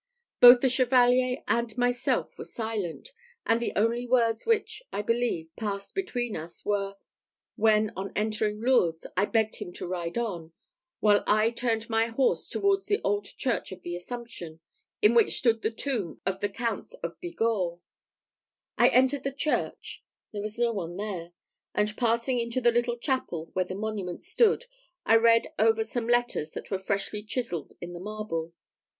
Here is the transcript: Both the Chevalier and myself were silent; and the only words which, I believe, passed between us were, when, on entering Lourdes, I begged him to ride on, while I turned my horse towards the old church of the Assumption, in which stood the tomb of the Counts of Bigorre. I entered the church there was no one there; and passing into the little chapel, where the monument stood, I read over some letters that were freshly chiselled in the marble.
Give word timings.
Both 0.39 0.61
the 0.61 0.67
Chevalier 0.69 1.43
and 1.47 1.77
myself 1.77 2.35
were 2.39 2.43
silent; 2.43 3.11
and 3.45 3.61
the 3.61 3.71
only 3.75 4.07
words 4.07 4.47
which, 4.47 4.81
I 4.91 5.03
believe, 5.03 5.55
passed 5.55 5.93
between 5.93 6.35
us 6.35 6.65
were, 6.65 6.95
when, 7.55 7.91
on 7.95 8.11
entering 8.15 8.61
Lourdes, 8.61 9.05
I 9.15 9.25
begged 9.25 9.57
him 9.57 9.71
to 9.73 9.85
ride 9.85 10.17
on, 10.17 10.53
while 11.01 11.23
I 11.27 11.51
turned 11.51 11.87
my 11.87 12.07
horse 12.07 12.49
towards 12.49 12.87
the 12.87 12.99
old 13.03 13.25
church 13.37 13.71
of 13.71 13.83
the 13.83 13.95
Assumption, 13.95 14.59
in 15.03 15.13
which 15.13 15.37
stood 15.37 15.61
the 15.61 15.69
tomb 15.69 16.19
of 16.25 16.39
the 16.39 16.49
Counts 16.49 16.95
of 17.03 17.21
Bigorre. 17.21 17.77
I 18.79 18.87
entered 18.89 19.21
the 19.23 19.31
church 19.31 20.03
there 20.33 20.41
was 20.41 20.57
no 20.57 20.71
one 20.71 20.97
there; 20.97 21.31
and 21.75 21.95
passing 21.95 22.39
into 22.39 22.59
the 22.59 22.71
little 22.71 22.97
chapel, 22.97 23.51
where 23.53 23.65
the 23.65 23.75
monument 23.75 24.23
stood, 24.23 24.65
I 25.05 25.15
read 25.17 25.53
over 25.59 25.83
some 25.83 26.07
letters 26.07 26.49
that 26.53 26.71
were 26.71 26.79
freshly 26.79 27.21
chiselled 27.21 27.73
in 27.79 27.93
the 27.93 27.99
marble. 27.99 28.53